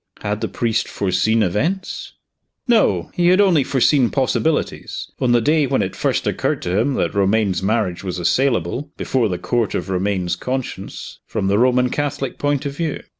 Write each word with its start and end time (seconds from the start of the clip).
Had 0.23 0.41
the 0.41 0.47
priest 0.47 0.87
foreseen 0.87 1.43
events? 1.43 2.13
No 2.67 3.11
he 3.13 3.27
had 3.27 3.39
only 3.39 3.63
foreseen 3.63 4.09
possibilities, 4.09 5.11
on 5.19 5.31
the 5.31 5.41
day 5.41 5.67
when 5.67 5.83
it 5.83 5.95
first 5.95 6.25
occurred 6.25 6.63
to 6.63 6.75
him 6.79 6.95
that 6.95 7.13
Romayne's 7.13 7.61
marriage 7.61 8.03
was 8.03 8.17
assailable, 8.17 8.91
before 8.97 9.29
the 9.29 9.37
court 9.37 9.75
of 9.75 9.89
Romayne's 9.91 10.35
conscience, 10.35 11.19
from 11.27 11.45
the 11.49 11.59
Roman 11.59 11.91
Catholic 11.91 12.39
point 12.39 12.65
of 12.65 12.75
view. 12.75 13.01